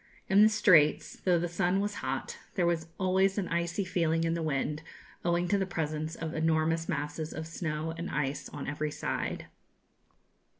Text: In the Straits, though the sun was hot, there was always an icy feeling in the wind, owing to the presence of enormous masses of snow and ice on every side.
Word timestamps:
In 0.27 0.41
the 0.41 0.49
Straits, 0.49 1.17
though 1.19 1.37
the 1.37 1.47
sun 1.47 1.79
was 1.79 1.93
hot, 2.01 2.39
there 2.55 2.65
was 2.65 2.87
always 2.99 3.37
an 3.37 3.47
icy 3.49 3.85
feeling 3.85 4.23
in 4.23 4.33
the 4.33 4.41
wind, 4.41 4.81
owing 5.23 5.47
to 5.49 5.59
the 5.59 5.67
presence 5.67 6.15
of 6.15 6.33
enormous 6.33 6.89
masses 6.89 7.31
of 7.35 7.45
snow 7.45 7.93
and 7.95 8.09
ice 8.09 8.49
on 8.49 8.65
every 8.67 8.89
side. 8.89 9.45